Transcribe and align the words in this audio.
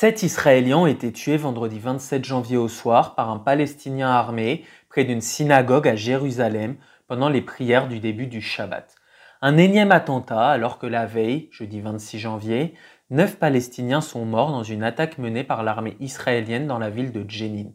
Sept 0.00 0.22
Israéliens 0.22 0.78
ont 0.78 0.86
été 0.86 1.12
tués 1.12 1.36
vendredi 1.36 1.78
27 1.78 2.24
janvier 2.24 2.56
au 2.56 2.68
soir 2.68 3.14
par 3.14 3.28
un 3.28 3.36
Palestinien 3.36 4.08
armé 4.08 4.64
près 4.88 5.04
d'une 5.04 5.20
synagogue 5.20 5.86
à 5.86 5.94
Jérusalem 5.94 6.76
pendant 7.06 7.28
les 7.28 7.42
prières 7.42 7.86
du 7.86 8.00
début 8.00 8.26
du 8.26 8.40
Shabbat. 8.40 8.94
Un 9.42 9.58
énième 9.58 9.92
attentat 9.92 10.48
alors 10.48 10.78
que 10.78 10.86
la 10.86 11.04
veille, 11.04 11.50
jeudi 11.52 11.82
26 11.82 12.18
janvier, 12.18 12.72
neuf 13.10 13.36
Palestiniens 13.36 14.00
sont 14.00 14.24
morts 14.24 14.52
dans 14.52 14.62
une 14.62 14.84
attaque 14.84 15.18
menée 15.18 15.44
par 15.44 15.62
l'armée 15.62 15.98
israélienne 16.00 16.66
dans 16.66 16.78
la 16.78 16.88
ville 16.88 17.12
de 17.12 17.28
Jenin. 17.28 17.68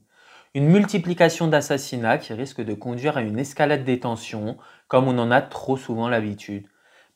Une 0.56 0.66
multiplication 0.66 1.48
d'assassinats 1.48 2.18
qui 2.18 2.34
risque 2.34 2.66
de 2.66 2.74
conduire 2.74 3.18
à 3.18 3.22
une 3.22 3.38
escalade 3.38 3.84
des 3.84 4.00
tensions, 4.00 4.58
comme 4.88 5.08
on 5.08 5.20
en 5.20 5.30
a 5.30 5.44
trop 5.44 5.78
souvent 5.78 6.10
l'habitude. 6.10 6.66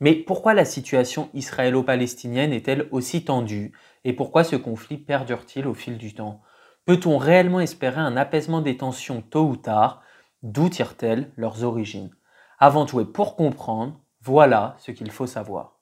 Mais 0.02 0.16
pourquoi 0.16 0.54
la 0.54 0.64
situation 0.64 1.30
israélo-palestinienne 1.34 2.54
est-elle 2.54 2.88
aussi 2.92 3.26
tendue 3.26 3.74
et 4.06 4.14
pourquoi 4.14 4.46
ce 4.46 4.56
conflit 4.56 4.98
perdure-t-il 4.98 5.68
au 5.68 5.74
fil 5.74 5.98
du 5.98 6.14
temps? 6.14 6.42
Peut-on 6.86 7.18
réellement 7.18 7.60
espérer 7.60 8.00
un 8.00 8.16
apaisement 8.16 8.62
des 8.62 8.78
tensions 8.78 9.22
tôt 9.22 9.44
ou 9.44 9.58
tard? 9.58 10.02
D'où 10.42 10.70
tirent-elles 10.70 11.34
leurs 11.36 11.66
origines? 11.66 12.16
Avant 12.60 12.86
tout 12.86 13.02
et 13.02 13.06
pour 13.06 13.36
comprendre, 13.36 14.00
voilà 14.22 14.78
ce 14.80 14.92
qu'il 14.92 15.12
faut 15.12 15.28
savoir. 15.28 15.82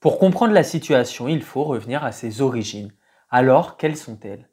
Pour 0.00 0.18
comprendre 0.18 0.52
la 0.52 0.64
situation, 0.64 1.28
il 1.28 1.44
faut 1.44 1.62
revenir 1.62 2.02
à 2.02 2.10
ses 2.10 2.40
origines. 2.40 2.92
Alors, 3.30 3.76
quelles 3.76 3.96
sont-elles? 3.96 4.48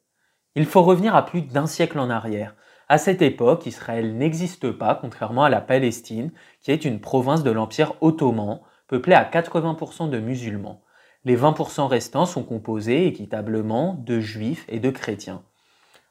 Il 0.55 0.67
faut 0.67 0.83
revenir 0.83 1.15
à 1.15 1.25
plus 1.25 1.41
d'un 1.41 1.65
siècle 1.65 1.97
en 1.97 2.11
arrière. 2.11 2.53
À 2.87 2.99
cette 2.99 3.23
époque, 3.23 3.65
Israël 3.65 4.15
n'existe 4.15 4.69
pas, 4.71 4.93
contrairement 4.93 5.45
à 5.45 5.49
la 5.49 5.61
Palestine, 5.61 6.31
qui 6.61 6.69
est 6.69 6.85
une 6.85 6.99
province 6.99 7.41
de 7.41 7.49
l'Empire 7.49 7.93
ottoman, 8.01 8.59
peuplée 8.87 9.15
à 9.15 9.23
80% 9.23 10.11
de 10.11 10.19
musulmans. 10.19 10.83
Les 11.25 11.35
20% 11.35 11.87
restants 11.87 12.27
sont 12.27 12.43
composés 12.43 13.07
équitablement 13.07 13.95
de 14.05 14.19
juifs 14.19 14.65
et 14.69 14.79
de 14.79 14.91
chrétiens. 14.91 15.41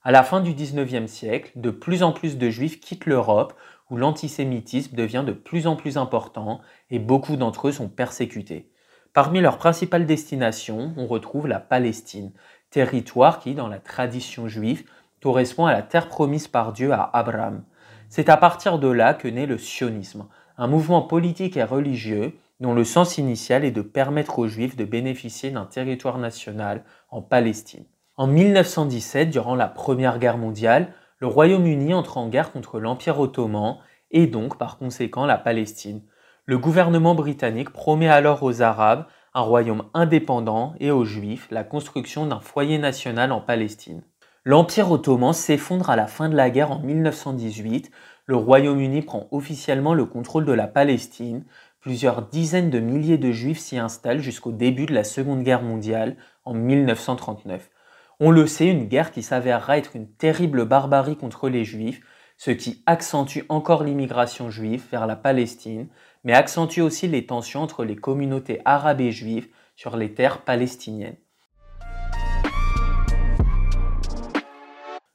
À 0.02 0.10
la 0.10 0.24
fin 0.24 0.40
du 0.40 0.54
19e 0.54 1.06
siècle, 1.06 1.52
de 1.54 1.70
plus 1.70 2.02
en 2.02 2.10
plus 2.10 2.36
de 2.36 2.50
juifs 2.50 2.80
quittent 2.80 3.06
l'Europe, 3.06 3.54
où 3.90 3.96
l'antisémitisme 3.96 4.96
devient 4.96 5.22
de 5.24 5.32
plus 5.32 5.68
en 5.68 5.76
plus 5.76 5.96
important 5.96 6.60
et 6.90 6.98
beaucoup 6.98 7.36
d'entre 7.36 7.68
eux 7.68 7.72
sont 7.72 7.88
persécutés. 7.88 8.71
Parmi 9.12 9.40
leurs 9.40 9.58
principales 9.58 10.06
destinations, 10.06 10.94
on 10.96 11.06
retrouve 11.06 11.46
la 11.46 11.60
Palestine, 11.60 12.32
territoire 12.70 13.40
qui, 13.40 13.54
dans 13.54 13.68
la 13.68 13.78
tradition 13.78 14.48
juive, 14.48 14.84
correspond 15.22 15.66
à 15.66 15.72
la 15.72 15.82
terre 15.82 16.08
promise 16.08 16.48
par 16.48 16.72
Dieu 16.72 16.92
à 16.92 17.10
Abraham. 17.12 17.62
C'est 18.08 18.30
à 18.30 18.38
partir 18.38 18.78
de 18.78 18.88
là 18.88 19.12
que 19.12 19.28
naît 19.28 19.46
le 19.46 19.58
sionisme, 19.58 20.26
un 20.56 20.66
mouvement 20.66 21.02
politique 21.02 21.56
et 21.56 21.62
religieux 21.62 22.34
dont 22.60 22.72
le 22.72 22.84
sens 22.84 23.18
initial 23.18 23.64
est 23.64 23.70
de 23.70 23.82
permettre 23.82 24.38
aux 24.38 24.48
Juifs 24.48 24.76
de 24.76 24.84
bénéficier 24.84 25.50
d'un 25.50 25.66
territoire 25.66 26.16
national 26.16 26.84
en 27.10 27.20
Palestine. 27.20 27.84
En 28.16 28.26
1917, 28.26 29.30
durant 29.30 29.54
la 29.54 29.68
Première 29.68 30.18
Guerre 30.18 30.38
mondiale, 30.38 30.92
le 31.18 31.26
Royaume-Uni 31.26 31.92
entre 31.92 32.18
en 32.18 32.28
guerre 32.28 32.52
contre 32.52 32.80
l'Empire 32.80 33.18
ottoman 33.18 33.78
et 34.10 34.26
donc 34.26 34.58
par 34.58 34.78
conséquent 34.78 35.26
la 35.26 35.38
Palestine, 35.38 36.02
le 36.44 36.58
gouvernement 36.58 37.14
britannique 37.14 37.70
promet 37.70 38.08
alors 38.08 38.42
aux 38.42 38.62
Arabes 38.62 39.06
un 39.32 39.42
royaume 39.42 39.84
indépendant 39.94 40.74
et 40.80 40.90
aux 40.90 41.04
Juifs 41.04 41.46
la 41.52 41.62
construction 41.62 42.26
d'un 42.26 42.40
foyer 42.40 42.78
national 42.78 43.30
en 43.30 43.40
Palestine. 43.40 44.02
L'Empire 44.44 44.90
ottoman 44.90 45.32
s'effondre 45.32 45.88
à 45.88 45.94
la 45.94 46.08
fin 46.08 46.28
de 46.28 46.34
la 46.34 46.50
guerre 46.50 46.72
en 46.72 46.80
1918, 46.80 47.92
le 48.26 48.36
Royaume-Uni 48.36 49.02
prend 49.02 49.28
officiellement 49.30 49.94
le 49.94 50.04
contrôle 50.04 50.44
de 50.44 50.52
la 50.52 50.66
Palestine, 50.66 51.44
plusieurs 51.80 52.22
dizaines 52.22 52.70
de 52.70 52.80
milliers 52.80 53.18
de 53.18 53.30
Juifs 53.30 53.60
s'y 53.60 53.78
installent 53.78 54.20
jusqu'au 54.20 54.50
début 54.50 54.86
de 54.86 54.94
la 54.94 55.04
Seconde 55.04 55.44
Guerre 55.44 55.62
mondiale 55.62 56.16
en 56.44 56.54
1939. 56.54 57.70
On 58.18 58.32
le 58.32 58.48
sait, 58.48 58.66
une 58.66 58.86
guerre 58.86 59.12
qui 59.12 59.22
s'avérera 59.22 59.78
être 59.78 59.94
une 59.94 60.08
terrible 60.08 60.64
barbarie 60.64 61.16
contre 61.16 61.48
les 61.48 61.64
Juifs, 61.64 62.00
ce 62.44 62.50
qui 62.50 62.82
accentue 62.86 63.44
encore 63.48 63.84
l'immigration 63.84 64.50
juive 64.50 64.82
vers 64.90 65.06
la 65.06 65.14
Palestine, 65.14 65.86
mais 66.24 66.32
accentue 66.32 66.80
aussi 66.80 67.06
les 67.06 67.24
tensions 67.24 67.62
entre 67.62 67.84
les 67.84 67.94
communautés 67.94 68.60
arabes 68.64 69.00
et 69.00 69.12
juives 69.12 69.46
sur 69.76 69.96
les 69.96 70.12
terres 70.12 70.38
palestiniennes. 70.40 71.18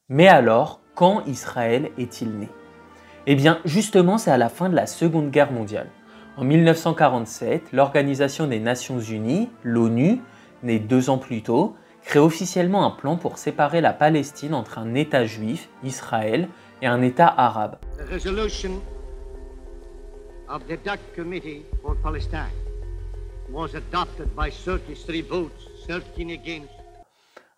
Mais 0.07 0.29
alors, 0.29 0.79
quand 0.95 1.25
Israël 1.25 1.91
est-il 1.97 2.29
né? 2.29 2.47
Eh 3.25 3.35
bien, 3.35 3.59
justement, 3.65 4.17
c'est 4.17 4.31
à 4.31 4.37
la 4.37 4.47
fin 4.47 4.69
de 4.69 4.75
la 4.75 4.87
Seconde 4.87 5.29
Guerre 5.29 5.51
mondiale. 5.51 5.89
En 6.37 6.45
1947, 6.45 7.73
l'Organisation 7.73 8.47
des 8.47 8.61
Nations 8.61 9.01
Unies, 9.01 9.49
l'ONU, 9.63 10.21
née 10.63 10.79
deux 10.79 11.09
ans 11.09 11.17
plus 11.17 11.43
tôt, 11.43 11.75
crée 12.05 12.19
officiellement 12.19 12.85
un 12.85 12.91
plan 12.91 13.17
pour 13.17 13.37
séparer 13.37 13.81
la 13.81 13.91
Palestine 13.91 14.53
entre 14.53 14.77
un 14.77 14.95
État 14.95 15.25
juif, 15.25 15.67
Israël, 15.83 16.47
et 16.81 16.87
un 16.87 17.01
État 17.01 17.27
arabe. 17.27 17.77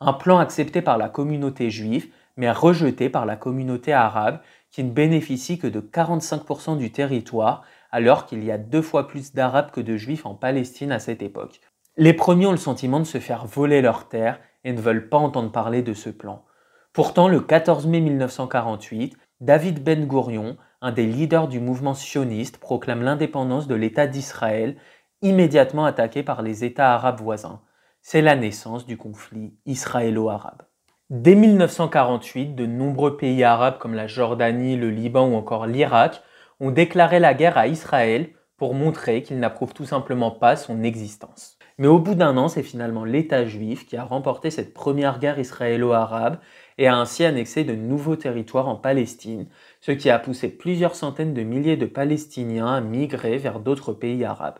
Un 0.02 0.14
plan 0.14 0.40
accepté 0.40 0.82
par 0.82 0.98
la 0.98 1.10
communauté 1.10 1.70
juive, 1.70 2.08
mais 2.38 2.52
rejeté 2.52 3.10
par 3.10 3.26
la 3.26 3.36
communauté 3.36 3.92
arabe, 3.92 4.40
qui 4.72 4.84
ne 4.84 4.92
bénéficie 4.92 5.60
que 5.60 5.68
de 5.68 5.82
45% 5.82 6.78
du 6.78 6.92
territoire, 6.92 7.64
alors 7.92 8.26
qu'il 8.26 8.44
y 8.44 8.52
a 8.52 8.58
deux 8.58 8.82
fois 8.82 9.08
plus 9.08 9.34
d'Arabes 9.34 9.72
que 9.72 9.82
de 9.82 9.98
Juifs 9.98 10.26
en 10.26 10.36
Palestine 10.36 10.92
à 10.92 11.00
cette 11.00 11.22
époque. 11.22 11.60
Les 11.98 12.14
premiers 12.14 12.46
ont 12.46 12.52
le 12.52 12.58
sentiment 12.58 13.00
de 13.00 13.06
se 13.06 13.18
faire 13.18 13.46
voler 13.46 13.82
leurs 13.82 14.08
terres 14.08 14.40
et 14.64 14.72
ne 14.72 14.80
veulent 14.80 15.10
pas 15.10 15.18
entendre 15.18 15.52
parler 15.52 15.82
de 15.82 15.94
ce 15.94 16.10
plan. 16.10 16.46
Pourtant, 16.92 17.28
le 17.28 17.40
14 17.40 17.86
mai 17.86 18.02
1948, 18.02 19.16
David 19.42 19.84
Ben 19.84 20.08
Gourion, 20.08 20.58
un 20.82 20.92
des 20.92 21.06
leaders 21.06 21.48
du 21.48 21.60
mouvement 21.60 21.94
sioniste, 21.94 22.58
proclame 22.58 23.04
l'indépendance 23.04 23.68
de 23.68 23.76
l'État 23.76 24.08
d'Israël, 24.08 24.76
immédiatement 25.22 25.86
attaqué 25.86 26.24
par 26.24 26.42
les 26.42 26.64
États 26.64 26.96
arabes 26.96 27.22
voisins. 27.22 27.62
C'est 28.02 28.24
la 28.24 28.36
naissance 28.36 28.88
du 28.88 28.98
conflit 28.98 29.54
israélo-arabe. 29.68 30.64
Dès 31.12 31.36
1948, 31.36 32.56
de 32.56 32.66
nombreux 32.66 33.18
pays 33.18 33.44
arabes 33.44 33.78
comme 33.78 33.94
la 33.94 34.08
Jordanie, 34.08 34.76
le 34.76 34.90
Liban 34.90 35.28
ou 35.28 35.36
encore 35.36 35.68
l'Irak 35.68 36.24
ont 36.60 36.72
déclaré 36.72 37.20
la 37.20 37.36
guerre 37.36 37.60
à 37.60 37.68
Israël 37.68 38.32
pour 38.58 38.74
montrer 38.74 39.22
qu'ils 39.22 39.40
n'approuvent 39.40 39.74
tout 39.74 39.86
simplement 39.86 40.32
pas 40.32 40.56
son 40.56 40.82
existence. 40.82 41.60
Mais 41.80 41.88
au 41.88 41.98
bout 41.98 42.14
d'un 42.14 42.36
an, 42.36 42.50
c'est 42.50 42.62
finalement 42.62 43.06
l'État 43.06 43.46
juif 43.46 43.86
qui 43.86 43.96
a 43.96 44.04
remporté 44.04 44.52
cette 44.52 44.74
première 44.74 45.18
guerre 45.18 45.40
israélo-arabe 45.40 46.40
et 46.80 46.88
a 46.88 46.96
ainsi 46.96 47.26
annexé 47.26 47.66
de 47.66 47.76
nouveaux 47.76 48.16
territoires 48.16 48.70
en 48.70 48.78
Palestine, 48.78 49.48
ce 49.82 49.92
qui 49.92 50.10
a 50.10 50.18
poussé 50.18 50.48
plusieurs 50.48 50.96
centaines 50.96 51.34
de 51.34 51.44
milliers 51.44 51.76
de 51.76 51.86
Palestiniens 51.86 52.74
à 52.74 52.82
migrer 52.82 53.38
vers 53.38 53.60
d'autres 53.60 53.92
pays 53.92 54.24
arabes. 54.24 54.60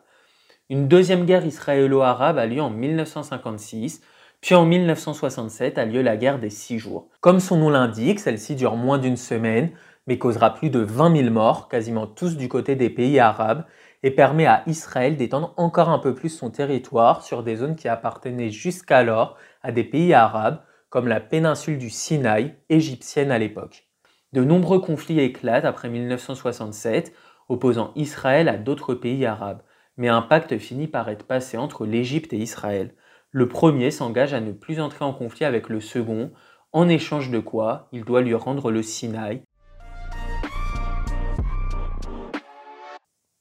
Une 0.70 0.90
deuxième 0.90 1.26
guerre 1.26 1.46
israélo-arabe 1.46 2.38
a 2.38 2.46
lieu 2.46 2.62
en 2.62 2.70
1956, 2.70 4.02
puis 4.42 4.54
en 4.54 4.66
1967 4.66 5.78
a 5.78 5.86
lieu 5.86 6.02
la 6.02 6.18
guerre 6.18 6.40
des 6.40 6.50
six 6.50 6.78
jours. 6.78 7.08
Comme 7.22 7.40
son 7.40 7.56
nom 7.56 7.70
l'indique, 7.70 8.20
celle-ci 8.20 8.56
dure 8.56 8.76
moins 8.76 8.98
d'une 8.98 9.18
semaine, 9.18 9.72
mais 10.06 10.18
causera 10.18 10.54
plus 10.54 10.70
de 10.70 10.80
20 10.80 11.16
000 11.16 11.30
morts, 11.34 11.70
quasiment 11.70 12.06
tous 12.06 12.36
du 12.36 12.50
côté 12.50 12.76
des 12.76 12.90
pays 12.90 13.18
arabes, 13.20 13.64
et 14.04 14.12
permet 14.12 14.46
à 14.46 14.64
Israël 14.68 15.16
d'étendre 15.16 15.54
encore 15.56 15.90
un 15.90 16.00
peu 16.00 16.14
plus 16.14 16.30
son 16.30 16.50
territoire 16.50 17.24
sur 17.24 17.44
des 17.44 17.56
zones 17.56 17.78
qui 17.78 17.88
appartenaient 17.88 18.50
jusqu'alors 18.50 19.38
à 19.64 19.72
des 19.72 19.86
pays 19.86 20.14
arabes, 20.14 20.60
comme 20.90 21.08
la 21.08 21.20
péninsule 21.20 21.78
du 21.78 21.90
Sinaï, 21.90 22.56
égyptienne 22.70 23.32
à 23.32 23.38
l'époque. 23.38 23.88
De 24.34 24.44
nombreux 24.44 24.80
conflits 24.80 25.20
éclatent 25.20 25.66
après 25.66 25.90
1967, 25.90 27.14
opposant 27.48 27.92
Israël 27.96 28.48
à 28.48 28.58
d'autres 28.58 28.94
pays 28.94 29.26
arabes, 29.26 29.62
mais 29.98 30.08
un 30.08 30.22
pacte 30.22 30.58
finit 30.58 30.88
par 30.88 31.10
être 31.10 31.26
passé 31.26 31.58
entre 31.58 31.86
l'Égypte 31.86 32.34
et 32.34 32.38
Israël. 32.38 32.94
Le 33.32 33.48
premier 33.48 33.92
s'engage 33.92 34.34
à 34.34 34.40
ne 34.40 34.52
plus 34.52 34.80
entrer 34.80 35.06
en 35.06 35.14
conflit 35.14 35.46
avec 35.46 35.70
le 35.70 35.80
second, 35.80 36.32
en 36.72 36.88
échange 36.88 37.30
de 37.30 37.40
quoi 37.40 37.88
il 37.92 38.04
doit 38.06 38.22
lui 38.22 38.36
rendre 38.36 38.72
le 38.72 38.84
Sinaï, 38.84 39.44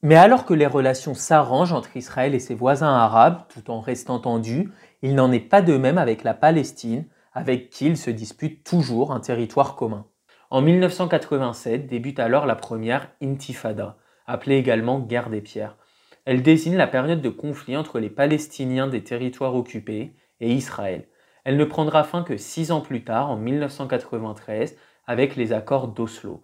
Mais 0.01 0.15
alors 0.15 0.45
que 0.45 0.53
les 0.53 0.65
relations 0.65 1.13
s'arrangent 1.13 1.73
entre 1.73 1.97
Israël 1.97 2.33
et 2.33 2.39
ses 2.39 2.55
voisins 2.55 2.93
arabes, 2.93 3.41
tout 3.49 3.69
en 3.69 3.81
restant 3.81 4.19
tendues, 4.19 4.71
il 5.01 5.13
n'en 5.13 5.31
est 5.31 5.41
pas 5.41 5.61
de 5.61 5.75
même 5.75 5.97
avec 5.97 6.23
la 6.23 6.33
Palestine, 6.33 7.05
avec 7.39 7.69
qui 7.69 7.85
il 7.85 7.97
se 7.97 8.09
dispute 8.09 8.65
toujours 8.65 9.13
un 9.13 9.21
territoire 9.21 9.75
commun. 9.75 10.05
En 10.49 10.61
1987 10.61 11.87
débute 11.87 12.19
alors 12.19 12.45
la 12.45 12.55
première 12.55 13.09
Intifada, 13.21 13.97
appelée 14.27 14.57
également 14.57 14.99
guerre 14.99 15.29
des 15.29 15.41
pierres. 15.41 15.77
Elle 16.25 16.43
désigne 16.43 16.75
la 16.75 16.87
période 16.87 17.21
de 17.21 17.29
conflit 17.29 17.77
entre 17.77 17.99
les 17.99 18.09
Palestiniens 18.09 18.87
des 18.87 19.03
territoires 19.03 19.55
occupés 19.55 20.13
et 20.41 20.51
Israël. 20.51 21.07
Elle 21.45 21.55
ne 21.55 21.65
prendra 21.65 22.03
fin 22.03 22.23
que 22.23 22.35
six 22.35 22.71
ans 22.71 22.81
plus 22.81 23.03
tard, 23.03 23.31
en 23.31 23.37
1993, 23.37 24.75
avec 25.07 25.37
les 25.37 25.53
accords 25.53 25.87
d'Oslo. 25.87 26.43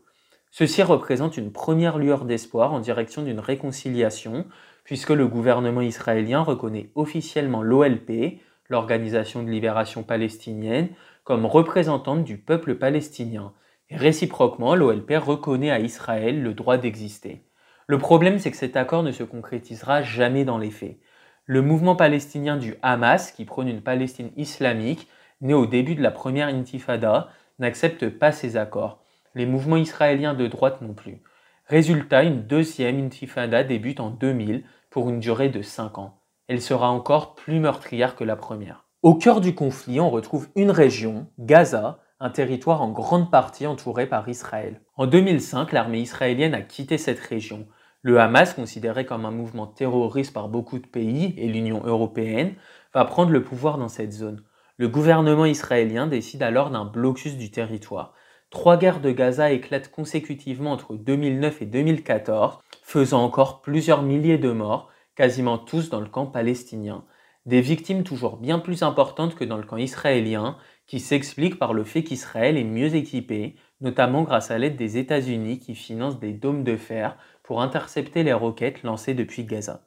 Ceci 0.50 0.82
représente 0.82 1.36
une 1.36 1.52
première 1.52 1.98
lueur 1.98 2.24
d'espoir 2.24 2.72
en 2.72 2.80
direction 2.80 3.22
d'une 3.22 3.42
réconciliation, 3.42 4.46
puisque 4.86 5.10
le 5.10 5.28
gouvernement 5.28 5.82
israélien 5.82 6.42
reconnaît 6.42 6.90
officiellement 6.96 7.62
l'OLP, 7.62 8.40
l'Organisation 8.70 9.44
de 9.44 9.50
libération 9.50 10.04
palestinienne, 10.04 10.90
comme 11.24 11.46
représentante 11.46 12.24
du 12.24 12.38
peuple 12.38 12.76
palestinien. 12.76 13.54
Réciproquement, 13.92 14.76
l'OLP 14.76 15.14
reconnaît 15.18 15.72
à 15.72 15.80
Israël 15.80 16.42
le 16.42 16.54
droit 16.54 16.78
d'exister. 16.78 17.44
Le 17.88 17.98
problème, 18.00 18.40
c'est 18.40 18.52
que 18.52 18.58
cet 18.58 18.78
accord 18.78 19.04
ne 19.04 19.12
se 19.12 19.24
concrétisera 19.24 20.02
jamais 20.02 20.44
dans 20.44 20.58
les 20.58 20.72
faits. 20.72 20.98
Le 21.46 21.62
mouvement 21.62 21.96
palestinien 21.96 22.58
du 22.58 22.76
Hamas, 22.82 23.32
qui 23.32 23.46
prône 23.46 23.68
une 23.68 23.82
Palestine 23.82 24.32
islamique, 24.38 25.08
né 25.42 25.54
au 25.54 25.68
début 25.68 25.94
de 25.94 26.02
la 26.02 26.10
première 26.10 26.48
intifada, 26.48 27.30
n'accepte 27.60 28.10
pas 28.10 28.32
ces 28.32 28.58
accords. 28.58 29.04
Les 29.36 29.46
mouvements 29.46 29.78
israéliens 29.78 30.34
de 30.34 30.48
droite 30.48 30.82
non 30.82 30.94
plus. 30.94 31.22
Résultat, 31.68 32.24
une 32.24 32.44
deuxième 32.44 33.04
intifada 33.04 33.64
débute 33.64 34.00
en 34.00 34.10
2000 34.10 34.64
pour 34.90 35.10
une 35.10 35.20
durée 35.20 35.50
de 35.50 35.62
5 35.62 35.98
ans. 36.00 36.20
Elle 36.48 36.62
sera 36.62 36.90
encore 36.90 37.34
plus 37.34 37.60
meurtrière 37.60 38.16
que 38.16 38.24
la 38.24 38.36
première. 38.36 38.86
Au 39.02 39.16
cœur 39.16 39.42
du 39.42 39.56
conflit, 39.56 40.00
on 40.00 40.10
retrouve 40.10 40.48
une 40.56 40.72
région, 40.72 41.28
Gaza, 41.40 42.00
un 42.20 42.30
territoire 42.30 42.82
en 42.82 42.92
grande 42.92 43.32
partie 43.32 43.68
entouré 43.68 44.08
par 44.08 44.30
Israël. 44.30 44.82
En 44.96 45.08
2005, 45.08 45.72
l'armée 45.72 46.00
israélienne 46.00 46.54
a 46.54 46.62
quitté 46.62 46.98
cette 46.98 47.20
région. 47.20 47.68
Le 48.04 48.20
Hamas, 48.20 48.54
considéré 48.54 49.06
comme 49.06 49.26
un 49.26 49.32
mouvement 49.32 49.66
terroriste 49.66 50.34
par 50.34 50.48
beaucoup 50.48 50.78
de 50.78 50.86
pays 50.86 51.34
et 51.38 51.48
l'Union 51.48 51.82
européenne, 51.84 52.54
va 52.94 53.06
prendre 53.06 53.32
le 53.32 53.44
pouvoir 53.44 53.78
dans 53.80 53.90
cette 53.90 54.14
zone. 54.14 54.44
Le 54.78 54.88
gouvernement 54.88 55.46
israélien 55.46 56.06
décide 56.06 56.44
alors 56.44 56.70
d'un 56.70 56.86
blocus 56.86 57.38
du 57.38 57.50
territoire. 57.50 58.14
Trois 58.52 58.78
guerres 58.78 59.02
de 59.02 59.12
Gaza 59.12 59.52
éclatent 59.52 59.90
consécutivement 59.90 60.72
entre 60.72 60.96
2009 60.96 61.64
et 61.64 61.66
2014, 61.66 62.60
faisant 62.84 63.24
encore 63.24 63.62
plusieurs 63.62 64.04
milliers 64.04 64.38
de 64.38 64.52
morts, 64.52 64.92
quasiment 65.16 65.58
tous 65.58 65.90
dans 65.90 66.02
le 66.02 66.08
camp 66.08 66.26
palestinien. 66.26 67.06
Des 67.46 67.62
victimes 67.62 68.04
toujours 68.04 68.38
bien 68.38 68.60
plus 68.60 68.84
importantes 68.84 69.36
que 69.36 69.46
dans 69.46 69.58
le 69.58 69.64
camp 69.64 69.78
israélien, 69.78 70.58
qui 70.88 71.00
s'expliquent 71.00 71.60
par 71.60 71.74
le 71.74 71.84
fait 71.84 72.04
qu'Israël 72.04 72.58
est 72.58 72.64
mieux 72.64 72.96
équipé, 72.96 73.56
notamment 73.82 74.24
grâce 74.24 74.52
à 74.52 74.58
l'aide 74.58 74.76
des 74.76 74.98
États-Unis 74.98 75.60
qui 75.60 75.76
financent 75.76 76.20
des 76.20 76.34
dômes 76.34 76.64
de 76.64 76.76
fer 76.76 77.18
pour 77.44 77.62
intercepter 77.62 78.24
les 78.24 78.34
roquettes 78.34 78.84
lancées 78.84 79.14
depuis 79.14 79.46
Gaza. 79.46 79.82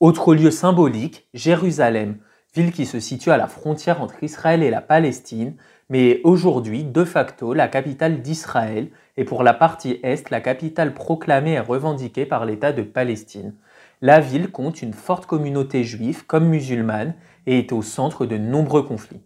Autre 0.00 0.34
lieu 0.34 0.50
symbolique, 0.50 1.28
Jérusalem, 1.34 2.18
ville 2.54 2.72
qui 2.72 2.84
se 2.84 2.98
situe 2.98 3.30
à 3.30 3.36
la 3.36 3.46
frontière 3.46 4.02
entre 4.02 4.22
Israël 4.24 4.62
et 4.62 4.70
la 4.70 4.80
Palestine, 4.80 5.54
mais 5.88 6.20
aujourd'hui 6.24 6.84
de 6.84 7.04
facto 7.04 7.54
la 7.54 7.68
capitale 7.68 8.22
d'Israël 8.22 8.88
et 9.16 9.24
pour 9.24 9.42
la 9.42 9.54
partie 9.54 10.00
est 10.02 10.30
la 10.30 10.40
capitale 10.40 10.94
proclamée 10.94 11.52
et 11.52 11.60
revendiquée 11.60 12.26
par 12.26 12.44
l'État 12.44 12.72
de 12.72 12.82
Palestine. 12.82 13.54
La 14.02 14.18
ville 14.18 14.50
compte 14.50 14.82
une 14.82 14.94
forte 14.94 15.26
communauté 15.26 15.84
juive 15.84 16.26
comme 16.26 16.48
musulmane 16.48 17.14
et 17.46 17.58
est 17.58 17.72
au 17.72 17.82
centre 17.82 18.26
de 18.26 18.36
nombreux 18.36 18.82
conflits. 18.82 19.20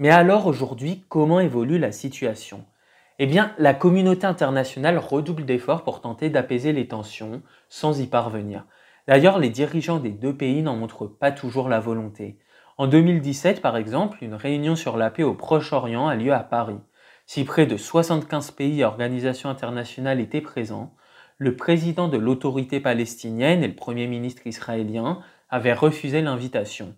Mais 0.00 0.10
alors 0.10 0.46
aujourd'hui, 0.46 1.04
comment 1.08 1.40
évolue 1.40 1.78
la 1.78 1.92
situation? 1.92 2.64
Eh 3.18 3.26
bien, 3.26 3.52
la 3.58 3.74
communauté 3.74 4.26
internationale 4.26 4.96
redouble 4.96 5.44
d'efforts 5.44 5.82
pour 5.82 6.00
tenter 6.00 6.30
d'apaiser 6.30 6.72
les 6.72 6.86
tensions 6.86 7.42
sans 7.68 8.00
y 8.00 8.06
parvenir. 8.06 8.64
D'ailleurs, 9.08 9.38
les 9.38 9.48
dirigeants 9.48 10.00
des 10.00 10.10
deux 10.10 10.36
pays 10.36 10.62
n'en 10.62 10.76
montrent 10.76 11.06
pas 11.06 11.32
toujours 11.32 11.70
la 11.70 11.80
volonté. 11.80 12.36
En 12.76 12.86
2017, 12.86 13.62
par 13.62 13.78
exemple, 13.78 14.18
une 14.20 14.34
réunion 14.34 14.76
sur 14.76 14.98
la 14.98 15.08
paix 15.08 15.22
au 15.22 15.32
Proche-Orient 15.32 16.06
a 16.06 16.14
lieu 16.14 16.34
à 16.34 16.40
Paris. 16.40 16.78
Si 17.24 17.44
près 17.44 17.64
de 17.64 17.78
75 17.78 18.50
pays 18.50 18.80
et 18.80 18.84
organisations 18.84 19.48
internationales 19.48 20.20
étaient 20.20 20.42
présents, 20.42 20.92
le 21.38 21.56
président 21.56 22.08
de 22.08 22.18
l'autorité 22.18 22.80
palestinienne 22.80 23.64
et 23.64 23.68
le 23.68 23.74
premier 23.74 24.06
ministre 24.06 24.46
israélien 24.46 25.20
avaient 25.48 25.72
refusé 25.72 26.20
l'invitation. 26.20 26.94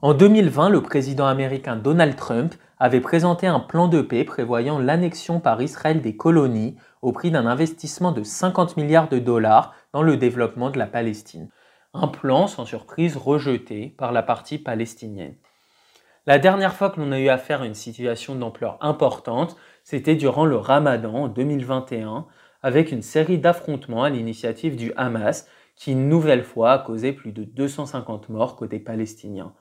En 0.00 0.14
2020, 0.14 0.70
le 0.70 0.80
président 0.80 1.26
américain 1.26 1.76
Donald 1.76 2.16
Trump 2.16 2.54
avait 2.78 3.00
présenté 3.00 3.46
un 3.46 3.60
plan 3.60 3.88
de 3.88 4.00
paix 4.00 4.24
prévoyant 4.24 4.78
l'annexion 4.78 5.38
par 5.38 5.60
Israël 5.60 6.00
des 6.00 6.16
colonies 6.16 6.76
au 7.02 7.12
prix 7.12 7.30
d'un 7.30 7.46
investissement 7.46 8.12
de 8.12 8.22
50 8.22 8.76
milliards 8.76 9.08
de 9.08 9.18
dollars 9.18 9.74
dans 9.92 10.02
le 10.02 10.16
développement 10.16 10.70
de 10.70 10.78
la 10.78 10.86
Palestine. 10.86 11.50
Un 11.92 12.08
plan, 12.08 12.46
sans 12.46 12.64
surprise, 12.64 13.16
rejeté 13.16 13.94
par 13.98 14.12
la 14.12 14.22
partie 14.22 14.58
palestinienne. 14.58 15.34
La 16.26 16.38
dernière 16.38 16.74
fois 16.74 16.90
que 16.90 17.00
l'on 17.00 17.10
a 17.10 17.18
eu 17.18 17.28
affaire 17.28 17.62
à 17.62 17.66
une 17.66 17.74
situation 17.74 18.36
d'ampleur 18.36 18.78
importante, 18.80 19.56
c'était 19.82 20.14
durant 20.14 20.46
le 20.46 20.56
Ramadan 20.56 21.14
en 21.14 21.28
2021, 21.28 22.26
avec 22.62 22.92
une 22.92 23.02
série 23.02 23.38
d'affrontements 23.38 24.04
à 24.04 24.10
l'initiative 24.10 24.76
du 24.76 24.92
Hamas, 24.96 25.48
qui 25.74 25.92
une 25.92 26.08
nouvelle 26.08 26.44
fois 26.44 26.72
a 26.72 26.78
causé 26.78 27.12
plus 27.12 27.32
de 27.32 27.42
250 27.42 28.28
morts 28.28 28.54
côté 28.54 28.78
palestinien. 28.78 29.52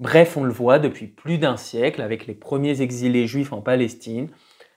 Bref, 0.00 0.36
on 0.36 0.42
le 0.42 0.52
voit 0.52 0.80
depuis 0.80 1.06
plus 1.06 1.38
d'un 1.38 1.56
siècle 1.56 2.02
avec 2.02 2.26
les 2.26 2.34
premiers 2.34 2.82
exilés 2.82 3.28
juifs 3.28 3.52
en 3.52 3.60
Palestine, 3.60 4.30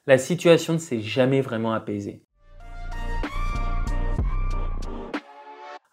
la 0.05 0.17
situation 0.17 0.73
ne 0.73 0.79
s'est 0.79 0.99
jamais 0.99 1.41
vraiment 1.41 1.73
apaisée. 1.73 2.25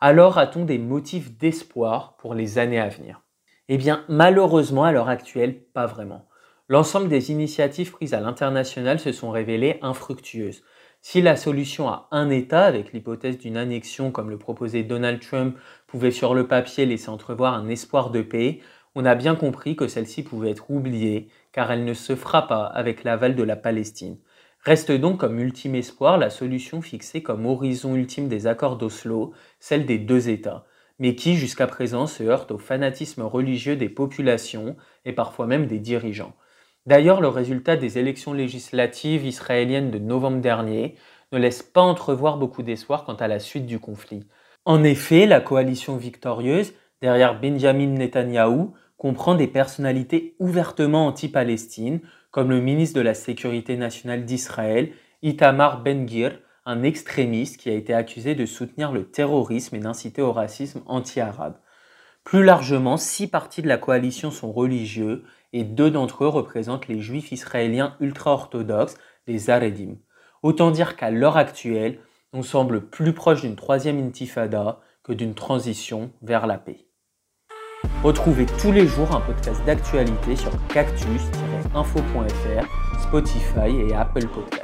Alors 0.00 0.38
a-t-on 0.38 0.64
des 0.64 0.78
motifs 0.78 1.36
d'espoir 1.36 2.16
pour 2.16 2.34
les 2.34 2.58
années 2.58 2.80
à 2.80 2.88
venir? 2.88 3.22
Eh 3.68 3.76
bien 3.76 4.04
malheureusement 4.08 4.84
à 4.84 4.92
l'heure 4.92 5.08
actuelle, 5.08 5.62
pas 5.74 5.86
vraiment. 5.86 6.26
L'ensemble 6.68 7.08
des 7.08 7.30
initiatives 7.30 7.92
prises 7.92 8.14
à 8.14 8.20
l'international 8.20 8.98
se 8.98 9.12
sont 9.12 9.30
révélées 9.30 9.78
infructueuses. 9.82 10.62
Si 11.02 11.22
la 11.22 11.36
solution 11.36 11.88
à 11.88 12.08
un 12.10 12.30
État, 12.30 12.64
avec 12.64 12.92
l'hypothèse 12.92 13.38
d'une 13.38 13.56
annexion 13.56 14.10
comme 14.10 14.30
le 14.30 14.38
proposait 14.38 14.82
Donald 14.82 15.20
Trump, 15.20 15.56
pouvait 15.86 16.10
sur 16.10 16.34
le 16.34 16.46
papier 16.46 16.84
laisser 16.84 17.08
entrevoir 17.08 17.54
un 17.54 17.68
espoir 17.68 18.10
de 18.10 18.22
paix, 18.22 18.60
on 18.94 19.04
a 19.04 19.14
bien 19.14 19.36
compris 19.36 19.76
que 19.76 19.86
celle-ci 19.86 20.22
pouvait 20.22 20.50
être 20.50 20.70
oubliée, 20.70 21.28
car 21.52 21.70
elle 21.72 21.84
ne 21.84 21.94
se 21.94 22.16
fera 22.16 22.46
pas 22.46 22.64
avec 22.64 23.04
l'aval 23.04 23.34
de 23.34 23.42
la 23.42 23.56
Palestine. 23.56 24.18
Reste 24.62 24.92
donc 24.92 25.18
comme 25.18 25.38
ultime 25.38 25.74
espoir 25.74 26.18
la 26.18 26.28
solution 26.28 26.82
fixée 26.82 27.22
comme 27.22 27.46
horizon 27.46 27.96
ultime 27.96 28.28
des 28.28 28.46
accords 28.46 28.76
d'Oslo, 28.76 29.32
celle 29.58 29.86
des 29.86 29.98
deux 29.98 30.28
États, 30.28 30.66
mais 30.98 31.14
qui 31.14 31.36
jusqu'à 31.36 31.66
présent 31.66 32.06
se 32.06 32.22
heurte 32.22 32.50
au 32.50 32.58
fanatisme 32.58 33.22
religieux 33.22 33.76
des 33.76 33.88
populations 33.88 34.76
et 35.06 35.12
parfois 35.12 35.46
même 35.46 35.66
des 35.66 35.78
dirigeants. 35.78 36.34
D'ailleurs, 36.86 37.20
le 37.20 37.28
résultat 37.28 37.76
des 37.76 37.98
élections 37.98 38.32
législatives 38.32 39.24
israéliennes 39.24 39.90
de 39.90 39.98
novembre 39.98 40.40
dernier 40.40 40.96
ne 41.32 41.38
laisse 41.38 41.62
pas 41.62 41.80
entrevoir 41.80 42.36
beaucoup 42.36 42.62
d'espoir 42.62 43.04
quant 43.04 43.14
à 43.14 43.28
la 43.28 43.38
suite 43.38 43.66
du 43.66 43.78
conflit. 43.78 44.26
En 44.64 44.84
effet, 44.84 45.26
la 45.26 45.40
coalition 45.40 45.96
victorieuse, 45.96 46.74
derrière 47.00 47.40
Benjamin 47.40 47.86
Netanyahou, 47.86 48.74
comprend 49.00 49.34
des 49.34 49.46
personnalités 49.46 50.36
ouvertement 50.40 51.06
anti-Palestine, 51.06 52.00
comme 52.30 52.50
le 52.50 52.60
ministre 52.60 52.98
de 52.98 53.02
la 53.02 53.14
Sécurité 53.14 53.78
nationale 53.78 54.26
d'Israël, 54.26 54.92
Itamar 55.22 55.82
Ben-Gvir, 55.82 56.38
un 56.66 56.82
extrémiste 56.82 57.56
qui 57.56 57.70
a 57.70 57.72
été 57.72 57.94
accusé 57.94 58.34
de 58.34 58.44
soutenir 58.44 58.92
le 58.92 59.10
terrorisme 59.10 59.76
et 59.76 59.78
d'inciter 59.78 60.20
au 60.20 60.32
racisme 60.32 60.82
anti-arabe. 60.84 61.56
Plus 62.24 62.44
largement, 62.44 62.98
six 62.98 63.26
partis 63.26 63.62
de 63.62 63.68
la 63.68 63.78
coalition 63.78 64.30
sont 64.30 64.52
religieux 64.52 65.24
et 65.54 65.64
deux 65.64 65.90
d'entre 65.90 66.24
eux 66.24 66.28
représentent 66.28 66.86
les 66.86 67.00
juifs 67.00 67.32
israéliens 67.32 67.96
ultra-orthodoxes, 68.00 68.98
les 69.26 69.48
Haredim. 69.48 69.96
Autant 70.42 70.70
dire 70.70 70.96
qu'à 70.96 71.10
l'heure 71.10 71.38
actuelle, 71.38 72.00
on 72.34 72.42
semble 72.42 72.90
plus 72.90 73.14
proche 73.14 73.40
d'une 73.40 73.56
troisième 73.56 73.98
intifada 73.98 74.78
que 75.02 75.14
d'une 75.14 75.34
transition 75.34 76.12
vers 76.20 76.46
la 76.46 76.58
paix. 76.58 76.89
Retrouvez 78.02 78.46
tous 78.46 78.72
les 78.72 78.86
jours 78.86 79.14
un 79.14 79.20
podcast 79.20 79.62
d'actualité 79.66 80.36
sur 80.36 80.52
cactus-info.fr, 80.68 83.00
Spotify 83.00 83.76
et 83.88 83.94
Apple 83.94 84.26
Podcasts. 84.28 84.59